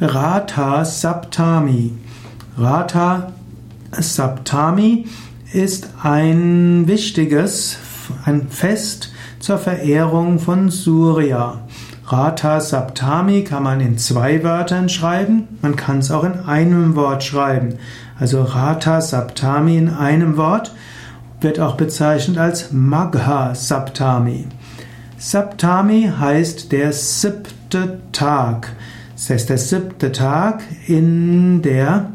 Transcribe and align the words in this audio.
Ratha 0.00 0.84
Saptami. 0.84 1.90
Ratha 2.56 3.32
Saptami 3.90 5.06
ist 5.52 5.90
ein 6.00 6.86
wichtiges 6.86 7.78
ein 8.24 8.48
Fest 8.48 9.10
zur 9.40 9.58
Verehrung 9.58 10.38
von 10.38 10.70
Surya. 10.70 11.62
Ratha 12.06 12.60
Saptami 12.60 13.42
kann 13.42 13.64
man 13.64 13.80
in 13.80 13.98
zwei 13.98 14.44
Wörtern 14.44 14.88
schreiben, 14.88 15.48
man 15.62 15.74
kann 15.74 15.98
es 15.98 16.12
auch 16.12 16.22
in 16.22 16.46
einem 16.46 16.94
Wort 16.94 17.24
schreiben. 17.24 17.74
Also 18.20 18.42
Ratha 18.42 19.00
Saptami 19.00 19.78
in 19.78 19.88
einem 19.88 20.36
Wort 20.36 20.72
wird 21.40 21.58
auch 21.58 21.76
bezeichnet 21.76 22.38
als 22.38 22.70
Magha 22.70 23.52
Saptami. 23.56 24.46
Saptami 25.18 26.12
heißt 26.20 26.70
der 26.70 26.92
siebte 26.92 27.98
Tag. 28.12 28.76
Das 29.18 29.30
heißt 29.30 29.50
der 29.50 29.58
siebte 29.58 30.12
Tag 30.12 30.62
in 30.86 31.60
der 31.60 32.12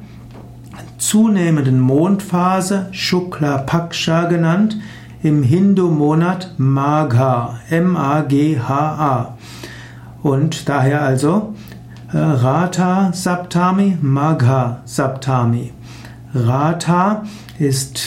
zunehmenden 0.97 1.81
Mondphase, 1.81 2.87
Shukla 2.91 3.57
Paksha 3.57 4.23
genannt, 4.27 4.77
im 5.21 5.43
Hindu-Monat 5.43 6.53
Magha, 6.57 7.59
M-A-G-H-A. 7.69 9.37
Und 10.21 10.69
daher 10.69 11.01
also 11.01 11.53
äh, 12.13 12.17
Ratha 12.17 13.11
Saptami, 13.11 13.97
Magha 14.01 14.81
Saptami. 14.85 15.73
Ratha 16.33 17.23
ist 17.59 17.99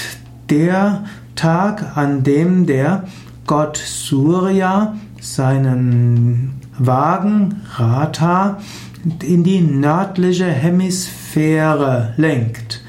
der 0.48 1.04
Tag, 1.34 1.98
an 1.98 2.22
dem 2.22 2.64
der 2.64 3.04
Gott 3.46 3.76
Surya 3.76 4.94
seinen 5.34 6.60
Wagen 6.78 7.62
Ratha 7.76 8.58
in 9.22 9.44
die 9.44 9.60
nördliche 9.60 10.46
Hemisphäre 10.46 12.14
lenkt. 12.16 12.82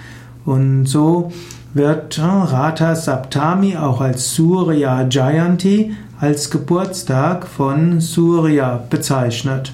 Und 0.46 0.85
so 0.85 1.32
wird 1.74 2.20
Ratha 2.20 2.96
Saptami 2.96 3.76
auch 3.76 4.02
als 4.02 4.34
Surya 4.34 5.07
Jayanti, 5.10 5.96
als 6.20 6.49
Geburtstag 6.49 7.48
von 7.48 8.02
Surya 8.02 8.84
bezeichnet. 8.90 9.74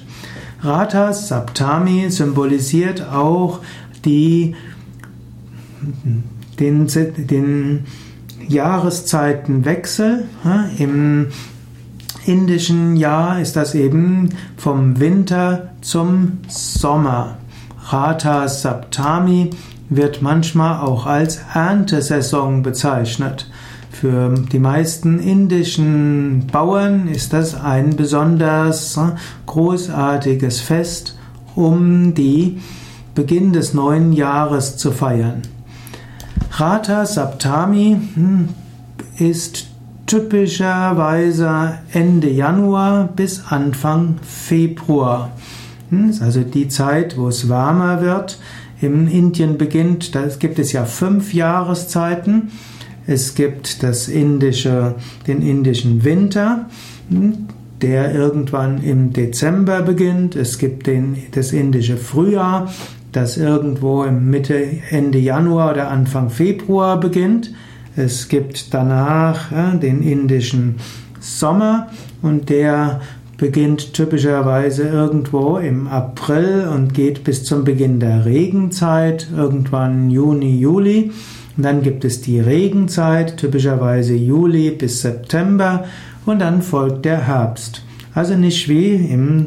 Ratha 0.60 1.12
Saptami 1.12 2.10
symbolisiert 2.10 3.06
auch 3.12 3.60
die, 4.04 4.54
den, 6.58 6.86
den 6.88 7.84
Jahreszeitenwechsel. 8.48 10.24
Im 10.78 11.28
indischen 12.26 12.96
Jahr 12.96 13.40
ist 13.40 13.56
das 13.56 13.74
eben 13.74 14.30
vom 14.56 14.98
Winter 15.00 15.70
zum 15.80 16.38
Sommer. 16.48 17.36
Ratha 17.88 18.48
Saptami 18.48 19.50
wird 19.90 20.22
manchmal 20.22 20.80
auch 20.80 21.06
als 21.06 21.40
Erntesaison 21.52 22.62
bezeichnet. 22.62 23.50
Für 23.90 24.34
die 24.34 24.58
meisten 24.58 25.18
indischen 25.20 26.46
Bauern 26.50 27.08
ist 27.08 27.32
das 27.32 27.54
ein 27.54 27.96
besonders 27.96 28.98
großartiges 29.46 30.60
Fest, 30.60 31.16
um 31.54 32.14
die 32.14 32.60
Beginn 33.14 33.52
des 33.52 33.74
neuen 33.74 34.12
Jahres 34.12 34.76
zu 34.76 34.90
feiern. 34.90 35.42
Ratha 36.50 37.06
Saptami 37.06 37.96
hm, 38.14 38.48
ist 39.18 39.66
typischerweise 40.06 41.78
Ende 41.92 42.30
Januar 42.30 43.08
bis 43.14 43.44
Anfang 43.48 44.16
Februar. 44.22 45.32
Hm, 45.90 46.12
also 46.20 46.42
die 46.42 46.68
Zeit, 46.68 47.16
wo 47.16 47.28
es 47.28 47.48
warmer 47.48 48.00
wird. 48.00 48.38
In 48.80 49.08
Indien 49.08 49.56
beginnt, 49.56 50.14
da 50.14 50.26
gibt 50.38 50.58
es 50.58 50.72
ja 50.72 50.84
fünf 50.84 51.32
Jahreszeiten. 51.32 52.50
Es 53.06 53.34
gibt 53.34 53.82
das 53.82 54.08
indische, 54.08 54.94
den 55.26 55.42
indischen 55.42 56.04
Winter, 56.04 56.66
hm, 57.08 57.48
der 57.80 58.14
irgendwann 58.14 58.82
im 58.82 59.12
Dezember 59.12 59.82
beginnt. 59.82 60.36
Es 60.36 60.58
gibt 60.58 60.86
den, 60.86 61.16
das 61.32 61.52
indische 61.52 61.96
Frühjahr, 61.96 62.72
das 63.12 63.36
irgendwo 63.36 64.04
im 64.04 64.30
Mitte, 64.30 64.66
Ende 64.90 65.18
Januar 65.18 65.72
oder 65.72 65.90
Anfang 65.90 66.30
Februar 66.30 66.98
beginnt. 66.98 67.52
Es 67.96 68.28
gibt 68.28 68.74
danach 68.74 69.52
ja, 69.52 69.74
den 69.74 70.02
indischen 70.02 70.76
Sommer 71.20 71.88
und 72.22 72.50
der 72.50 73.00
beginnt 73.36 73.94
typischerweise 73.94 74.88
irgendwo 74.88 75.58
im 75.58 75.86
April 75.86 76.68
und 76.72 76.94
geht 76.94 77.24
bis 77.24 77.44
zum 77.44 77.64
Beginn 77.64 78.00
der 78.00 78.24
Regenzeit, 78.24 79.28
irgendwann 79.36 80.10
Juni, 80.10 80.58
Juli. 80.58 81.12
Und 81.56 81.62
dann 81.64 81.82
gibt 81.82 82.04
es 82.04 82.20
die 82.20 82.40
Regenzeit, 82.40 83.36
typischerweise 83.36 84.14
Juli 84.14 84.70
bis 84.70 85.02
September 85.02 85.84
und 86.26 86.40
dann 86.40 86.62
folgt 86.62 87.04
der 87.04 87.26
Herbst. 87.26 87.82
Also 88.12 88.34
nicht 88.34 88.68
wie 88.68 88.94
im 88.94 89.46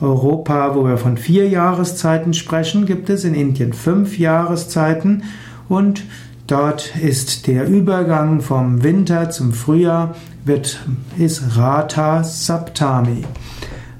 Europa, 0.00 0.74
wo 0.74 0.84
wir 0.84 0.96
von 0.96 1.16
vier 1.16 1.48
Jahreszeiten 1.48 2.34
sprechen, 2.34 2.86
gibt 2.86 3.10
es 3.10 3.24
in 3.24 3.34
Indien 3.34 3.72
fünf 3.72 4.18
Jahreszeiten 4.18 5.24
und 5.68 6.04
dort 6.52 6.94
ist 6.96 7.46
der 7.46 7.66
Übergang 7.66 8.42
vom 8.42 8.82
Winter 8.82 9.30
zum 9.30 9.54
Frühjahr 9.54 10.14
wird, 10.44 10.80
ist 11.16 11.56
Ratha 11.56 12.22
Saptami. 12.24 13.24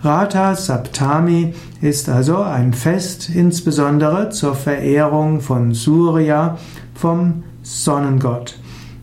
Ratha 0.03 0.55
Saptami 0.55 1.55
ist 1.81 2.11
also 2.11 2.43
ein 2.43 2.75
Fest 2.75 3.31
insbesondere 3.31 4.29
zur 4.29 4.55
Verehrung 4.55 5.41
von 5.41 5.73
Surya, 5.73 6.59
vom 6.95 7.43
Sonnengott. 7.63 8.59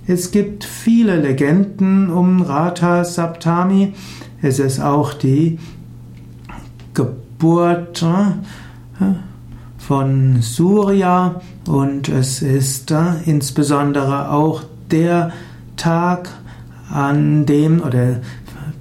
Es 0.05 0.29
gibt 0.29 0.63
viele 0.63 1.15
Legenden 1.15 2.11
um 2.11 2.43
Ratha 2.43 3.03
Saptami. 3.03 3.93
Es 4.43 4.59
ist 4.59 4.79
auch 4.79 5.15
die 5.15 5.57
Geburt 6.93 8.03
äh, 8.03 8.33
von 9.89 10.43
Surya 10.43 11.41
und 11.67 12.09
es 12.09 12.43
ist 12.43 12.93
insbesondere 13.25 14.29
auch 14.29 14.61
der 14.91 15.31
Tag, 15.77 16.29
an 16.93 17.47
dem, 17.47 17.81
oder 17.81 18.17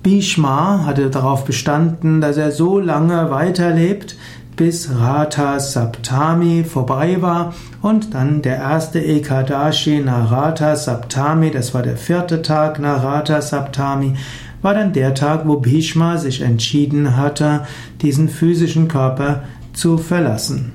Bhishma 0.02 0.84
hatte 0.84 1.08
darauf 1.08 1.46
bestanden, 1.46 2.20
dass 2.20 2.36
er 2.36 2.52
so 2.52 2.78
lange 2.78 3.30
weiterlebt, 3.30 4.18
bis 4.54 4.90
Ratha 5.00 5.58
Saptami 5.58 6.62
vorbei 6.64 7.22
war 7.22 7.54
und 7.80 8.12
dann 8.12 8.42
der 8.42 8.56
erste 8.56 9.00
Ekadashi 9.00 10.02
nach 10.04 10.30
Ratha 10.30 10.76
Saptami, 10.76 11.50
das 11.50 11.72
war 11.72 11.80
der 11.80 11.96
vierte 11.96 12.42
Tag 12.42 12.80
nach 12.80 13.02
Ratha 13.02 13.40
Saptami, 13.40 14.12
war 14.60 14.74
dann 14.74 14.92
der 14.92 15.14
Tag, 15.14 15.48
wo 15.48 15.56
Bhishma 15.56 16.18
sich 16.18 16.42
entschieden 16.42 17.16
hatte, 17.16 17.62
diesen 18.02 18.28
physischen 18.28 18.88
Körper 18.88 19.44
zu 19.72 19.96
verlassen. 19.96 20.72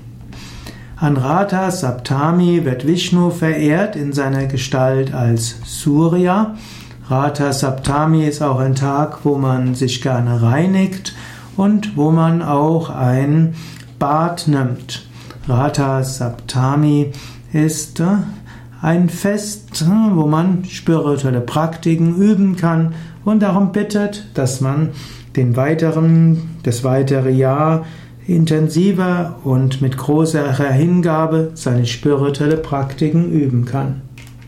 An 0.96 1.16
Ratha 1.16 1.72
Saptami 1.72 2.64
wird 2.64 2.86
Vishnu 2.86 3.30
verehrt 3.30 3.96
in 3.96 4.12
seiner 4.12 4.46
Gestalt 4.46 5.12
als 5.12 5.56
Surya. 5.64 6.54
Ratha 7.08 7.52
Saptami 7.52 8.24
ist 8.24 8.42
auch 8.42 8.60
ein 8.60 8.76
Tag, 8.76 9.24
wo 9.24 9.36
man 9.36 9.74
sich 9.74 10.00
gerne 10.02 10.40
reinigt 10.40 11.12
und 11.56 11.96
wo 11.96 12.12
man 12.12 12.42
auch 12.42 12.90
ein 12.90 13.54
Bad 13.98 14.46
nimmt. 14.46 15.04
Ratha 15.48 16.04
Saptami 16.04 17.10
ist 17.52 17.98
äh, 17.98 18.18
ein 18.80 19.08
Fest, 19.08 19.82
äh, 19.82 20.14
wo 20.14 20.28
man 20.28 20.64
spirituelle 20.64 21.40
Praktiken 21.40 22.16
üben 22.16 22.54
kann 22.54 22.94
und 23.24 23.42
darum 23.42 23.72
bittet, 23.72 24.28
dass 24.34 24.60
man 24.60 24.90
den 25.34 25.56
weiteren, 25.56 26.56
das 26.62 26.84
weitere 26.84 27.30
Jahr 27.30 27.84
intensiver 28.26 29.40
und 29.44 29.82
mit 29.82 29.96
großer 29.96 30.56
Hingabe 30.72 31.50
seine 31.54 31.86
spirituelle 31.86 32.56
Praktiken 32.56 33.30
üben 33.30 33.64
kann. 33.64 34.02